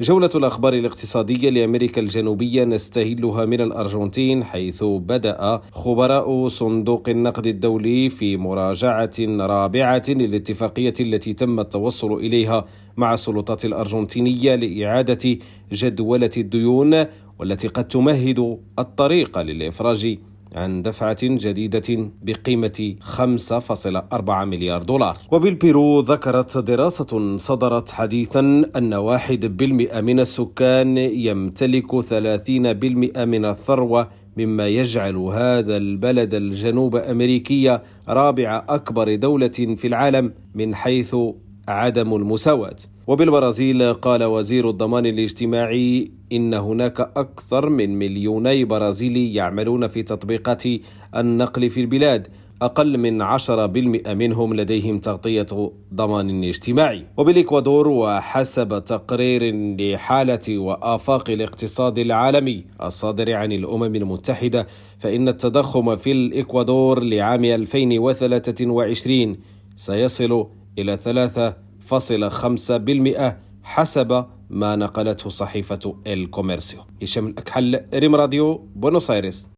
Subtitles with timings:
[0.00, 8.36] جولة الأخبار الاقتصادية لأمريكا الجنوبية نستهلها من الأرجنتين حيث بدأ خبراء صندوق النقد الدولي في
[8.36, 12.64] مراجعة رابعة للاتفاقية التي تم التوصل إليها
[12.96, 15.38] مع السلطات الأرجنتينية لإعادة
[15.72, 17.04] جدولة الديون
[17.38, 20.18] والتي قد تمهد الطريق للإفراج
[20.54, 25.18] عن دفعة جديدة بقيمة 5.4 مليار دولار.
[25.32, 34.66] وبالبيرو ذكرت دراسة صدرت حديثا أن واحد بالمئة من السكان يمتلك 30% من الثروة مما
[34.66, 41.16] يجعل هذا البلد الجنوب أمريكي رابع أكبر دولة في العالم من حيث
[41.68, 42.76] عدم المساواة.
[43.06, 50.62] وبالبرازيل قال وزير الضمان الاجتماعي إن هناك أكثر من مليوني برازيلي يعملون في تطبيقات
[51.16, 52.28] النقل في البلاد
[52.62, 55.46] أقل من 10% منهم لديهم تغطية
[55.94, 57.06] ضمان اجتماعي.
[57.16, 64.66] وبالإكوادور وحسب تقرير لحالة وآفاق الاقتصاد العالمي الصادر عن الأمم المتحدة
[64.98, 69.36] فإن التضخم في الإكوادور لعام 2023
[69.76, 70.46] سيصل
[70.78, 70.96] إلى
[71.90, 79.48] 3.5% حسب ما نقلته صحيفة الكوميرسيو هشام الأكحل ريم راديو بونوس آيرس